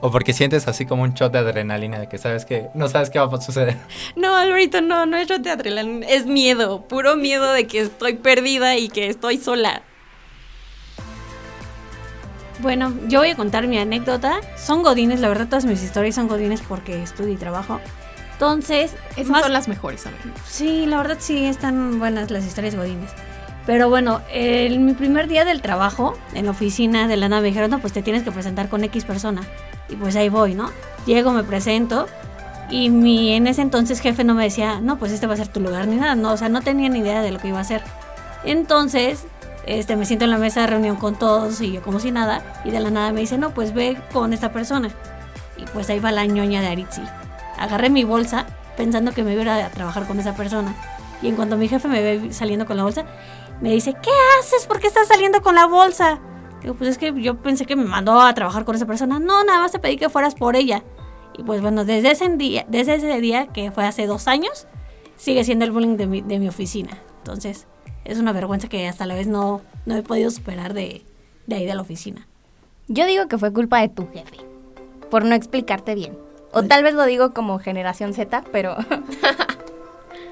O 0.00 0.10
porque 0.10 0.32
sientes 0.32 0.68
así 0.68 0.84
como 0.86 1.02
un 1.04 1.14
shot 1.14 1.32
de 1.32 1.38
adrenalina 1.38 1.98
de 1.98 2.08
que 2.08 2.18
sabes 2.18 2.44
que 2.44 2.68
no 2.74 2.88
sabes 2.88 3.08
qué 3.10 3.18
va 3.18 3.24
a 3.34 3.40
suceder. 3.40 3.76
No, 4.14 4.36
Alvarito, 4.36 4.80
no, 4.82 5.06
no 5.06 5.16
es 5.16 5.26
shot 5.28 5.40
de 5.42 5.50
adrenalina, 5.50 6.06
es 6.06 6.26
miedo, 6.26 6.82
puro 6.82 7.16
miedo 7.16 7.52
de 7.52 7.66
que 7.66 7.80
estoy 7.80 8.14
perdida 8.14 8.76
y 8.76 8.88
que 8.88 9.08
estoy 9.08 9.38
sola. 9.38 9.82
Bueno, 12.60 12.94
yo 13.08 13.20
voy 13.20 13.30
a 13.30 13.36
contar 13.36 13.66
mi 13.66 13.78
anécdota. 13.78 14.40
Son 14.56 14.82
godines, 14.82 15.20
la 15.20 15.28
verdad 15.28 15.46
todas 15.46 15.66
mis 15.66 15.82
historias 15.82 16.14
son 16.14 16.26
godines 16.28 16.62
porque 16.62 17.02
estudio 17.02 17.34
y 17.34 17.36
trabajo. 17.36 17.80
Entonces, 18.32 18.94
Esas 19.12 19.28
más- 19.28 19.42
son 19.42 19.52
las 19.52 19.68
mejores, 19.68 20.06
amiga. 20.06 20.22
Sí, 20.46 20.86
la 20.86 20.98
verdad 20.98 21.16
sí 21.20 21.44
están 21.46 21.98
buenas 21.98 22.30
las 22.30 22.44
historias 22.46 22.74
godines. 22.74 23.10
Pero 23.66 23.88
bueno, 23.88 24.20
en 24.30 24.84
mi 24.86 24.94
primer 24.94 25.26
día 25.26 25.44
del 25.44 25.60
trabajo, 25.60 26.16
en 26.34 26.44
la 26.44 26.52
oficina 26.52 27.08
de 27.08 27.16
la 27.16 27.28
nave, 27.28 27.42
me 27.42 27.48
dijeron, 27.48 27.70
no, 27.70 27.78
pues 27.80 27.92
te 27.92 28.00
tienes 28.02 28.22
que 28.22 28.30
presentar 28.30 28.68
con 28.68 28.84
X 28.84 29.04
persona. 29.04 29.42
Y 29.88 29.96
pues 29.96 30.16
ahí 30.16 30.28
voy, 30.28 30.54
¿no? 30.54 30.70
Llego, 31.06 31.32
me 31.32 31.44
presento. 31.44 32.06
Y 32.68 32.90
mi 32.90 33.32
en 33.32 33.46
ese 33.46 33.62
entonces 33.62 34.00
jefe 34.00 34.24
no 34.24 34.34
me 34.34 34.44
decía, 34.44 34.80
no, 34.80 34.98
pues 34.98 35.12
este 35.12 35.26
va 35.26 35.34
a 35.34 35.36
ser 35.36 35.48
tu 35.48 35.60
lugar 35.60 35.86
ni 35.86 35.96
nada. 35.96 36.14
No, 36.16 36.32
o 36.32 36.36
sea, 36.36 36.48
no 36.48 36.62
tenía 36.62 36.88
ni 36.88 36.98
idea 36.98 37.22
de 37.22 37.30
lo 37.30 37.38
que 37.38 37.48
iba 37.48 37.58
a 37.58 37.62
hacer. 37.62 37.82
Entonces, 38.44 39.24
este, 39.66 39.96
me 39.96 40.04
siento 40.04 40.24
en 40.24 40.30
la 40.30 40.38
mesa 40.38 40.62
de 40.62 40.68
reunión 40.68 40.96
con 40.96 41.16
todos 41.16 41.60
y 41.60 41.72
yo 41.72 41.82
como 41.82 42.00
si 42.00 42.10
nada. 42.10 42.42
Y 42.64 42.70
de 42.70 42.80
la 42.80 42.90
nada 42.90 43.12
me 43.12 43.20
dice, 43.20 43.38
no, 43.38 43.50
pues 43.50 43.72
ve 43.72 43.96
con 44.12 44.32
esta 44.32 44.52
persona. 44.52 44.90
Y 45.56 45.64
pues 45.66 45.88
ahí 45.90 46.00
va 46.00 46.12
la 46.12 46.26
ñoña 46.26 46.60
de 46.60 46.68
Aritzi. 46.68 47.02
Agarré 47.58 47.88
mi 47.88 48.04
bolsa 48.04 48.46
pensando 48.76 49.12
que 49.12 49.22
me 49.22 49.32
iba 49.32 49.54
a 49.54 49.66
a 49.66 49.70
trabajar 49.70 50.06
con 50.06 50.18
esa 50.18 50.34
persona. 50.34 50.74
Y 51.22 51.28
en 51.28 51.36
cuanto 51.36 51.56
mi 51.56 51.68
jefe 51.68 51.88
me 51.88 52.02
ve 52.02 52.32
saliendo 52.32 52.66
con 52.66 52.76
la 52.76 52.82
bolsa, 52.82 53.04
me 53.60 53.70
dice, 53.70 53.94
¿qué 53.94 54.10
haces? 54.38 54.66
¿Por 54.66 54.80
qué 54.80 54.86
estás 54.88 55.08
saliendo 55.08 55.40
con 55.40 55.54
la 55.54 55.66
bolsa? 55.66 56.18
Digo, 56.66 56.74
pues 56.74 56.90
es 56.90 56.98
que 56.98 57.14
yo 57.22 57.36
pensé 57.36 57.64
que 57.64 57.76
me 57.76 57.84
mandó 57.84 58.20
a 58.20 58.34
trabajar 58.34 58.64
con 58.64 58.74
esa 58.74 58.86
persona. 58.86 59.20
No, 59.20 59.44
nada 59.44 59.60
más 59.60 59.70
te 59.70 59.78
pedí 59.78 59.96
que 59.96 60.08
fueras 60.08 60.34
por 60.34 60.56
ella. 60.56 60.82
Y 61.38 61.44
pues 61.44 61.62
bueno, 61.62 61.84
desde 61.84 62.10
ese 62.10 62.28
día, 62.30 62.66
desde 62.68 62.96
ese 62.96 63.20
día 63.20 63.46
que 63.46 63.70
fue 63.70 63.84
hace 63.84 64.08
dos 64.08 64.26
años, 64.26 64.66
sigue 65.14 65.44
siendo 65.44 65.64
el 65.64 65.70
bullying 65.70 65.96
de 65.96 66.08
mi, 66.08 66.22
de 66.22 66.40
mi 66.40 66.48
oficina. 66.48 66.98
Entonces, 67.18 67.68
es 68.04 68.18
una 68.18 68.32
vergüenza 68.32 68.66
que 68.66 68.88
hasta 68.88 69.06
la 69.06 69.14
vez 69.14 69.28
no, 69.28 69.60
no 69.84 69.94
he 69.94 70.02
podido 70.02 70.28
superar 70.28 70.74
de, 70.74 71.04
de 71.46 71.54
ahí 71.54 71.66
de 71.66 71.74
la 71.76 71.82
oficina. 71.82 72.26
Yo 72.88 73.06
digo 73.06 73.28
que 73.28 73.38
fue 73.38 73.52
culpa 73.52 73.80
de 73.80 73.88
tu 73.88 74.08
jefe, 74.10 74.38
por 75.08 75.24
no 75.24 75.36
explicarte 75.36 75.94
bien. 75.94 76.18
O 76.50 76.64
tal 76.64 76.82
vez 76.82 76.94
lo 76.94 77.04
digo 77.04 77.32
como 77.32 77.60
generación 77.60 78.12
Z, 78.12 78.42
pero 78.50 78.74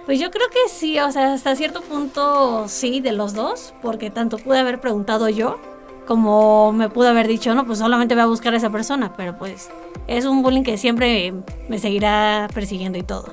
Pues 0.04 0.20
yo 0.20 0.30
creo 0.30 0.48
que 0.48 0.68
sí, 0.68 0.98
o 0.98 1.10
sea, 1.10 1.32
hasta 1.32 1.56
cierto 1.56 1.80
punto 1.80 2.68
sí, 2.68 3.00
de 3.00 3.12
los 3.12 3.32
dos, 3.32 3.72
porque 3.80 4.10
tanto 4.10 4.36
pude 4.36 4.58
haber 4.58 4.78
preguntado 4.78 5.30
yo, 5.30 5.58
como 6.06 6.72
me 6.72 6.88
pude 6.88 7.08
haber 7.08 7.26
dicho, 7.26 7.54
no, 7.54 7.66
pues 7.66 7.78
solamente 7.78 8.14
voy 8.14 8.22
a 8.22 8.26
buscar 8.26 8.54
a 8.54 8.56
esa 8.56 8.70
persona, 8.70 9.12
pero 9.16 9.36
pues 9.38 9.70
es 10.06 10.24
un 10.24 10.42
bullying 10.42 10.62
que 10.62 10.76
siempre 10.76 11.32
me 11.68 11.78
seguirá 11.78 12.48
persiguiendo 12.52 12.98
y 12.98 13.02
todo. 13.02 13.26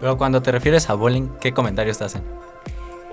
Pero 0.00 0.18
cuando 0.18 0.42
te 0.42 0.52
refieres 0.52 0.90
a 0.90 0.94
bullying, 0.94 1.28
¿qué 1.40 1.52
comentarios 1.52 1.98
te 1.98 2.04
hacen? 2.04 2.22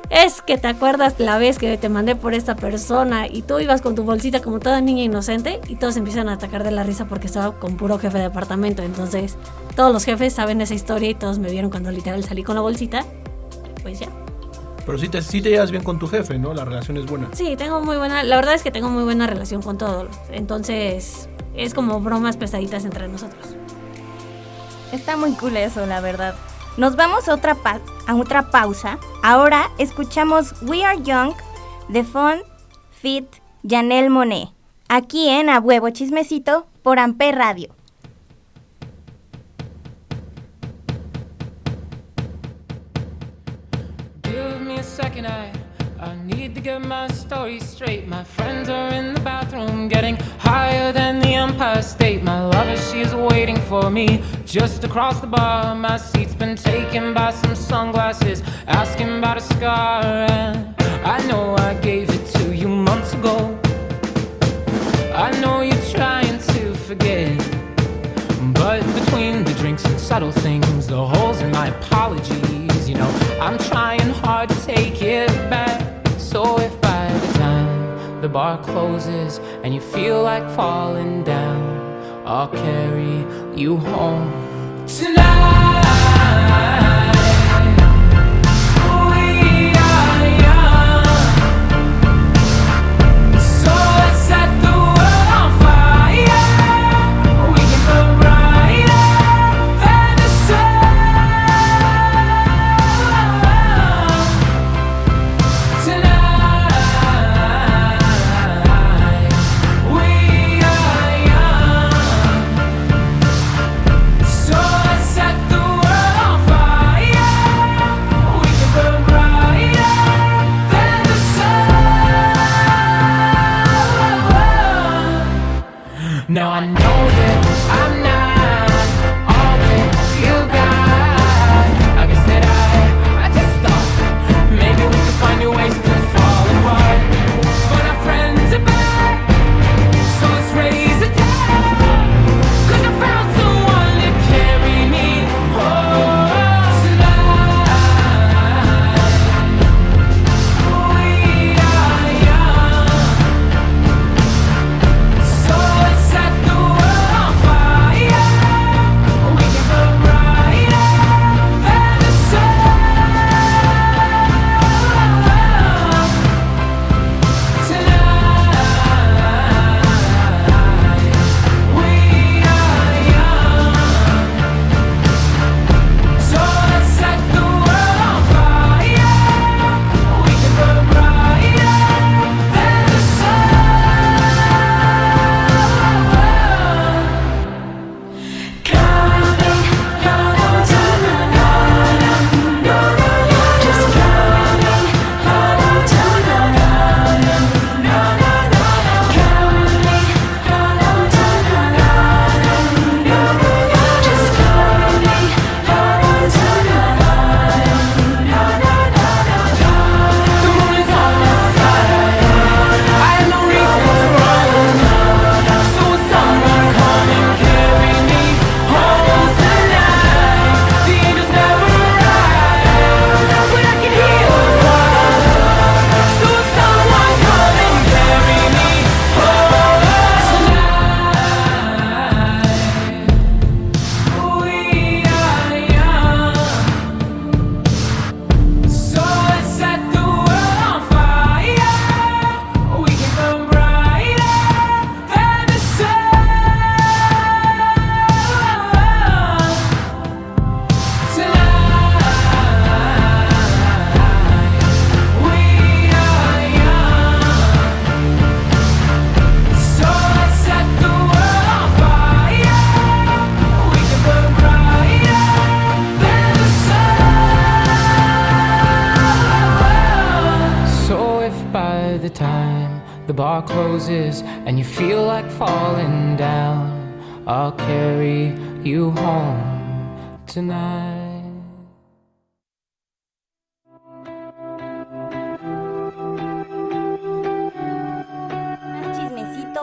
Es 0.09 0.41
que 0.41 0.57
te 0.57 0.67
acuerdas 0.67 1.15
la 1.19 1.37
vez 1.37 1.57
que 1.57 1.77
te 1.77 1.87
mandé 1.87 2.17
por 2.17 2.33
esta 2.33 2.57
persona 2.57 3.27
y 3.27 3.43
tú 3.43 3.59
ibas 3.59 3.81
con 3.81 3.95
tu 3.95 4.03
bolsita 4.03 4.41
como 4.41 4.59
toda 4.59 4.81
niña 4.81 5.03
inocente 5.03 5.61
y 5.69 5.77
todos 5.77 5.95
empiezan 5.95 6.27
a 6.27 6.33
atacar 6.33 6.65
de 6.65 6.71
la 6.71 6.83
risa 6.83 7.05
porque 7.05 7.27
estaba 7.27 7.57
con 7.57 7.77
puro 7.77 7.97
jefe 7.97 8.17
de 8.17 8.25
departamento. 8.25 8.83
Entonces, 8.83 9.37
todos 9.77 9.93
los 9.93 10.03
jefes 10.03 10.33
saben 10.33 10.59
esa 10.59 10.73
historia 10.73 11.09
y 11.09 11.15
todos 11.15 11.39
me 11.39 11.49
vieron 11.49 11.71
cuando 11.71 11.91
literal 11.91 12.21
salí 12.25 12.43
con 12.43 12.55
la 12.55 12.61
bolsita. 12.61 13.05
Pues 13.83 14.01
ya. 14.01 14.09
Pero 14.85 14.97
sí 14.97 15.09
te, 15.09 15.21
sí 15.21 15.41
te 15.41 15.49
llevas 15.49 15.71
bien 15.71 15.83
con 15.83 15.99
tu 15.99 16.07
jefe, 16.07 16.37
¿no? 16.39 16.53
La 16.53 16.65
relación 16.65 16.97
es 16.97 17.05
buena. 17.05 17.29
Sí, 17.33 17.55
tengo 17.55 17.81
muy 17.81 17.97
buena, 17.97 18.23
la 18.23 18.35
verdad 18.35 18.53
es 18.55 18.63
que 18.63 18.71
tengo 18.71 18.89
muy 18.89 19.03
buena 19.03 19.27
relación 19.27 19.61
con 19.61 19.77
todos. 19.77 20.07
Entonces, 20.31 21.29
es 21.55 21.73
como 21.73 21.99
bromas 22.01 22.37
pesaditas 22.37 22.83
entre 22.85 23.07
nosotros. 23.07 23.55
está 24.91 25.15
muy 25.17 25.31
cool 25.33 25.55
eso, 25.57 25.85
la 25.85 26.01
verdad. 26.01 26.35
Nos 26.77 26.95
vamos 26.95 27.27
a 27.29 27.33
otra, 27.35 27.55
pa- 27.55 27.79
a 28.07 28.15
otra 28.15 28.49
pausa. 28.49 28.97
Ahora 29.23 29.69
escuchamos 29.77 30.53
We 30.63 30.83
Are 30.83 31.01
Young 31.01 31.33
de 31.89 32.03
Fun 32.03 32.41
Fit 32.91 33.25
Janelle 33.67 34.09
Monet. 34.09 34.49
Aquí 34.89 35.29
en 35.29 35.49
A 35.49 35.59
Huevo 35.59 35.89
Chismecito 35.91 36.65
por 36.81 36.99
Amper 36.99 37.35
Radio. 37.35 37.73
Need 46.31 46.55
to 46.55 46.61
get 46.61 46.81
my 46.81 47.07
story 47.09 47.59
straight. 47.59 48.07
My 48.07 48.23
friends 48.23 48.69
are 48.69 48.89
in 48.89 49.13
the 49.13 49.19
bathroom 49.21 49.87
getting 49.87 50.15
higher 50.39 50.91
than 50.91 51.19
the 51.19 51.33
Empire 51.33 51.81
State. 51.81 52.23
My 52.23 52.45
lover, 52.45 52.77
she's 52.77 53.13
waiting 53.13 53.59
for 53.61 53.89
me 53.89 54.23
just 54.45 54.83
across 54.83 55.19
the 55.19 55.27
bar. 55.27 55.75
My 55.75 55.97
seat's 55.97 56.35
been 56.35 56.55
taken 56.55 57.13
by 57.13 57.31
some 57.31 57.55
sunglasses, 57.55 58.41
asking 58.67 59.17
about 59.17 59.37
a 59.37 59.41
scar. 59.41 60.03
And 60.03 60.80
like 80.41 80.55
falling 80.55 81.23
down, 81.23 82.25
I'll 82.25 82.47
carry 82.47 83.25
you 83.59 83.77
home 83.77 84.87
tonight. 84.87 85.30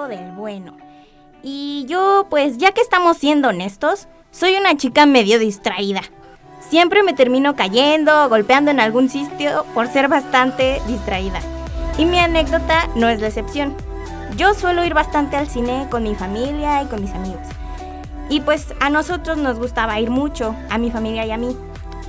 Del 0.06 0.30
bueno. 0.32 0.76
Y 1.42 1.86
yo, 1.88 2.26
pues 2.30 2.58
ya 2.58 2.72
que 2.72 2.80
estamos 2.80 3.16
siendo 3.16 3.48
honestos, 3.48 4.06
soy 4.30 4.54
una 4.54 4.76
chica 4.76 5.06
medio 5.06 5.38
distraída. 5.38 6.02
Siempre 6.60 7.02
me 7.02 7.14
termino 7.14 7.56
cayendo 7.56 8.24
o 8.24 8.28
golpeando 8.28 8.70
en 8.70 8.80
algún 8.80 9.08
sitio 9.08 9.64
por 9.74 9.88
ser 9.88 10.08
bastante 10.08 10.80
distraída. 10.86 11.40
Y 11.96 12.04
mi 12.04 12.18
anécdota 12.18 12.88
no 12.94 13.08
es 13.08 13.20
la 13.20 13.28
excepción. 13.28 13.74
Yo 14.36 14.54
suelo 14.54 14.84
ir 14.84 14.94
bastante 14.94 15.36
al 15.36 15.48
cine 15.48 15.88
con 15.90 16.02
mi 16.02 16.14
familia 16.14 16.82
y 16.82 16.86
con 16.86 17.00
mis 17.00 17.12
amigos. 17.12 17.46
Y 18.28 18.40
pues 18.40 18.74
a 18.80 18.90
nosotros 18.90 19.38
nos 19.38 19.58
gustaba 19.58 19.98
ir 19.98 20.10
mucho, 20.10 20.54
a 20.70 20.78
mi 20.78 20.90
familia 20.90 21.24
y 21.24 21.30
a 21.30 21.38
mí. 21.38 21.56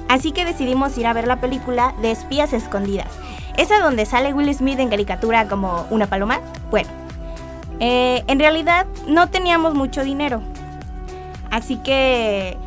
Así 0.10 0.32
que 0.32 0.44
decidimos 0.44 0.98
ir 0.98 1.08
a 1.08 1.14
ver 1.14 1.28
la 1.28 1.40
película 1.40 1.94
de 2.02 2.12
Espías 2.12 2.52
Escondidas. 2.52 3.12
Esa 3.58 3.80
donde 3.80 4.06
sale 4.06 4.34
Will 4.34 4.54
Smith 4.54 4.80
en 4.80 4.90
caricatura 4.90 5.48
como 5.48 5.86
una 5.90 6.08
paloma. 6.08 6.40
Bueno, 6.72 6.90
eh, 7.80 8.24
en 8.28 8.40
realidad 8.40 8.86
no 9.08 9.30
teníamos 9.30 9.74
mucho 9.74 10.04
dinero. 10.04 10.42
Así 11.52 11.78
que 11.78 12.58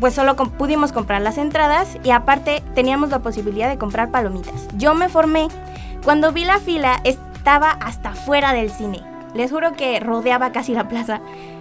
pues 0.00 0.14
solo 0.14 0.36
pudimos 0.36 0.92
comprar 0.92 1.22
las 1.22 1.38
entradas 1.38 1.98
y 2.02 2.10
aparte 2.10 2.62
teníamos 2.74 3.10
la 3.10 3.20
posibilidad 3.20 3.68
de 3.68 3.78
comprar 3.78 4.10
palomitas. 4.10 4.68
Yo 4.76 4.94
me 4.94 5.08
formé. 5.08 5.48
Cuando 6.02 6.32
vi 6.32 6.44
la 6.44 6.58
fila 6.58 7.00
estaba 7.04 7.70
hasta 7.70 8.12
fuera 8.12 8.52
del 8.52 8.70
cine. 8.70 9.00
Les 9.34 9.50
juro 9.50 9.72
que 9.72 9.98
rodeaba 10.00 10.52
casi 10.52 10.74
la 10.74 10.88
plaza. 10.88 11.20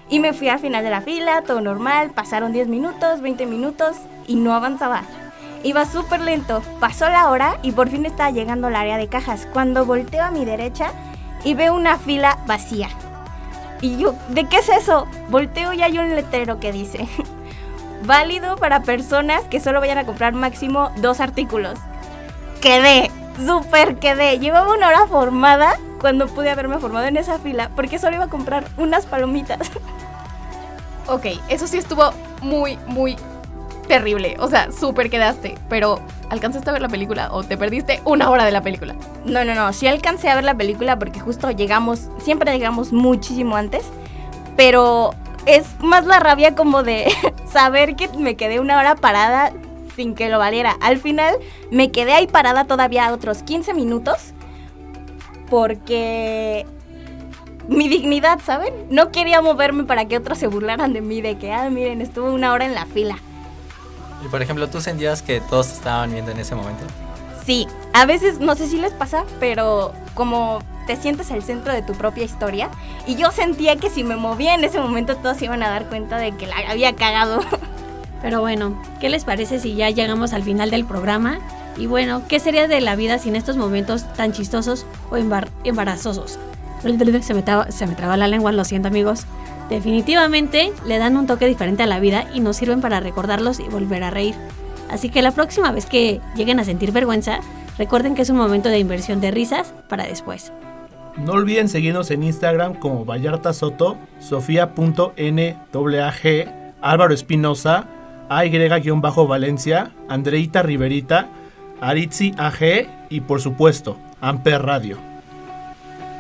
Y 0.10 0.20
me 0.20 0.34
fui 0.34 0.50
al 0.50 0.60
final 0.60 0.84
de 0.84 0.90
la 0.90 1.02
fila, 1.02 1.44
todo 1.44 1.62
normal. 1.62 2.12
Pasaron 2.12 2.52
10 2.52 2.68
minutos, 2.68 3.22
20 3.22 3.46
minutos 3.46 3.96
y 4.28 4.36
no 4.36 4.54
avanzaba. 4.54 5.04
Iba 5.64 5.86
súper 5.86 6.20
lento. 6.20 6.62
Pasó 6.80 7.08
la 7.10 7.30
hora 7.30 7.58
y 7.64 7.72
por 7.72 7.90
fin 7.90 8.06
estaba 8.06 8.32
llegando 8.32 8.68
al 8.68 8.76
área 8.76 8.98
de 8.98 9.08
cajas. 9.08 9.48
Cuando 9.54 9.86
volteo 9.86 10.24
a 10.24 10.32
mi 10.32 10.44
derecha 10.44 10.92
y 11.44 11.54
veo 11.54 11.74
una 11.74 11.98
fila 11.98 12.38
vacía. 12.46 12.90
Y 13.82 13.98
yo, 13.98 14.16
¿de 14.30 14.46
qué 14.46 14.58
es 14.58 14.70
eso? 14.70 15.08
Volteo 15.30 15.74
y 15.74 15.82
hay 15.82 15.98
un 15.98 16.16
letrero 16.16 16.60
que 16.60 16.72
dice, 16.72 17.08
válido 18.06 18.56
para 18.56 18.84
personas 18.84 19.44
que 19.44 19.60
solo 19.60 19.80
vayan 19.80 19.98
a 19.98 20.06
comprar 20.06 20.34
máximo 20.34 20.92
dos 20.98 21.20
artículos. 21.20 21.78
Quedé, 22.62 23.12
súper 23.46 23.98
quedé. 23.98 24.40
Llevaba 24.40 24.74
una 24.74 24.88
hora 24.88 25.08
formada 25.08 25.78
cuando 26.00 26.28
pude 26.28 26.50
haberme 26.50 26.80
formado 26.80 27.08
en 27.08 27.18
esa 27.18 27.40
fila 27.40 27.70
porque 27.76 28.00
solo 28.00 28.16
iba 28.16 28.26
a 28.26 28.30
comprar 28.30 28.66
unas 28.78 29.06
palomitas. 29.06 29.72
Ok, 31.06 31.26
eso 31.50 31.68
sí 31.68 31.78
estuvo 31.78 32.14
muy, 32.42 32.78
muy 32.88 33.18
terrible. 33.90 34.38
O 34.40 34.48
sea, 34.48 34.72
súper 34.72 35.10
quedaste. 35.10 35.58
Pero, 35.68 36.00
¿alcanzaste 36.34 36.70
a 36.70 36.74
ver 36.74 36.82
la 36.82 36.90
película 36.90 37.30
o 37.32 37.44
te 37.44 37.58
perdiste 37.58 38.02
una 38.04 38.30
hora 38.30 38.44
de 38.44 38.52
la 38.52 38.62
película? 38.62 38.96
No, 39.26 39.46
no, 39.46 39.56
no, 39.56 39.72
sí 39.72 39.88
alcancé 39.88 40.30
a 40.30 40.36
ver 40.36 40.44
la 40.44 40.56
película 40.56 41.00
porque 41.00 41.20
justo 41.20 41.50
llegamos, 41.52 42.10
siempre 42.20 42.52
llegamos 42.52 42.92
muchísimo 42.92 43.56
antes, 43.56 43.86
pero 44.58 45.12
es 45.46 45.80
más 45.80 46.06
la 46.06 46.20
rabia 46.20 46.56
como 46.56 46.84
de 46.84 47.12
saber 47.52 47.96
que 47.96 48.10
me 48.10 48.36
quedé 48.36 48.60
una 48.60 48.78
hora 48.78 48.96
parada 48.96 49.54
sin 49.96 50.16
que 50.16 50.30
lo 50.30 50.40
valiera. 50.40 50.76
Al 50.82 50.98
final 50.98 51.36
me 51.72 51.92
quedé 51.92 52.14
ahí 52.14 52.28
parada 52.28 52.66
todavía 52.66 53.14
otros 53.14 53.44
15 53.44 53.74
minutos 53.74 54.34
porque 55.50 56.66
mi 57.68 57.88
dignidad, 57.88 58.40
¿saben? 58.44 58.74
No 58.90 59.12
quería 59.12 59.42
moverme 59.42 59.84
para 59.84 60.06
que 60.06 60.18
otros 60.18 60.38
se 60.38 60.48
burlaran 60.48 60.94
de 60.94 61.02
mí, 61.02 61.22
de 61.22 61.38
que, 61.38 61.54
ah, 61.54 61.70
miren, 61.70 62.02
estuve 62.02 62.32
una 62.32 62.52
hora 62.52 62.66
en 62.66 62.74
la 62.74 62.86
fila. 62.86 63.18
Y 64.24 64.28
por 64.30 64.42
ejemplo, 64.42 64.70
¿tú 64.70 64.80
sentías 64.82 65.22
que 65.22 65.42
todos 65.42 65.68
te 65.68 65.74
estaban 65.74 66.12
viendo 66.12 66.32
en 66.32 66.40
ese 66.40 66.56
momento? 66.56 66.84
Sí, 67.46 67.68
a 67.94 68.06
veces 68.06 68.40
no 68.40 68.56
sé 68.56 68.68
si 68.68 68.78
les 68.78 68.94
pasa, 68.94 69.26
pero 69.40 69.92
como 70.14 70.60
te 70.88 70.96
sientes 70.96 71.30
el 71.32 71.44
centro 71.44 71.74
de 71.74 71.82
tu 71.82 71.94
propia 71.94 72.24
historia 72.24 72.70
y 73.06 73.16
yo 73.16 73.32
sentía 73.32 73.76
que 73.78 73.90
si 73.90 74.04
me 74.04 74.16
movía 74.16 74.56
en 74.56 74.64
ese 74.64 74.80
momento 74.80 75.16
todos 75.18 75.38
se 75.38 75.46
iban 75.46 75.62
a 75.64 75.70
dar 75.70 75.88
cuenta 75.90 76.18
de 76.18 76.32
que 76.34 76.48
la 76.48 76.56
había 76.70 76.94
cagado. 76.96 77.42
Pero 78.22 78.40
bueno, 78.40 78.82
¿qué 79.02 79.10
les 79.10 79.26
parece 79.26 79.60
si 79.60 79.76
ya 79.76 79.90
llegamos 79.90 80.32
al 80.32 80.44
final 80.44 80.70
del 80.72 80.86
programa? 80.86 81.40
Y 81.76 81.88
bueno, 81.88 82.22
¿qué 82.30 82.40
sería 82.40 82.68
de 82.70 82.80
la 82.80 82.96
vida 82.96 83.18
sin 83.20 83.36
estos 83.36 83.58
momentos 83.58 84.06
tan 84.14 84.32
chistosos 84.32 84.86
o 85.12 85.18
embar- 85.18 85.50
embarazosos? 85.66 86.40
Se 87.22 87.34
me, 87.34 87.42
traba, 87.44 87.72
se 87.72 87.88
me 87.88 87.96
traba 87.96 88.16
la 88.18 88.28
lengua, 88.28 88.52
lo 88.52 88.64
siento 88.66 88.88
amigos. 88.90 89.26
Definitivamente 89.70 90.72
le 90.86 90.98
dan 90.98 91.18
un 91.18 91.28
toque 91.28 91.48
diferente 91.48 91.84
a 91.84 91.88
la 91.88 92.00
vida 92.00 92.26
y 92.34 92.40
nos 92.40 92.58
sirven 92.58 92.82
para 92.82 93.00
recordarlos 93.00 93.60
y 93.60 93.64
volver 93.64 94.04
a 94.04 94.12
reír. 94.12 94.36
Así 94.90 95.10
que 95.10 95.22
la 95.22 95.32
próxima 95.32 95.72
vez 95.72 95.86
que 95.86 96.22
lleguen 96.36 96.60
a 96.60 96.66
sentir 96.66 96.92
vergüenza, 96.92 97.40
recuerden 97.78 98.16
que 98.16 98.22
es 98.22 98.30
un 98.30 98.38
momento 98.38 98.70
de 98.70 98.80
inversión 98.80 99.22
de 99.22 99.32
risas 99.32 99.74
para 99.90 100.06
después. 100.06 100.52
No 101.18 101.34
olviden 101.34 101.70
seguirnos 101.70 102.12
en 102.12 102.24
Instagram 102.24 102.76
como 102.76 103.06
Vallarta 103.06 103.54
Soto, 103.54 103.98
Sofía.nwag, 104.20 105.56
Álvaro 106.82 107.14
Espinosa, 107.14 107.88
AY-Valencia, 108.30 109.92
Andreita 110.10 110.64
Riverita, 110.64 111.28
Aritzi 111.82 112.34
AG 112.38 112.88
y 113.10 113.22
por 113.22 113.42
supuesto, 113.42 113.98
Amper 114.22 114.62
Radio. 114.64 114.98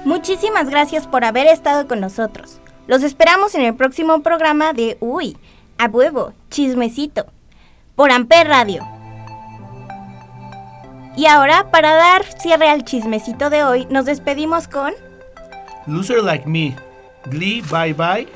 Muchísimas 0.05 0.69
gracias 0.69 1.07
por 1.07 1.23
haber 1.23 1.47
estado 1.47 1.87
con 1.87 1.99
nosotros. 2.01 2.59
Los 2.85 3.03
esperamos 3.03 3.55
en 3.55 3.61
el 3.61 3.75
próximo 3.75 4.21
programa 4.21 4.73
de 4.73 4.97
Uy, 4.99 5.37
a 5.77 5.85
huevo, 5.85 6.33
chismecito, 6.49 7.25
por 7.95 8.11
Amper 8.11 8.47
Radio. 8.47 8.85
Y 11.15 11.27
ahora, 11.27 11.71
para 11.71 11.93
dar 11.93 12.25
cierre 12.41 12.69
al 12.69 12.83
chismecito 12.83 13.49
de 13.49 13.63
hoy, 13.63 13.85
nos 13.89 14.05
despedimos 14.05 14.67
con... 14.67 14.93
Loser 15.85 16.23
Like 16.23 16.47
Me, 16.47 16.75
Glee 17.25 17.61
Bye 17.61 17.93
Bye. 17.93 18.27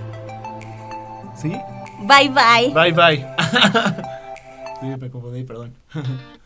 ¿Sí? 1.36 1.54
Bye 2.02 2.30
bye. 2.30 2.72
Bye 2.74 2.94
Bye. 2.94 3.26
sí, 4.80 4.86
me 4.86 5.10
confundí, 5.10 5.44
perdón. 5.44 5.74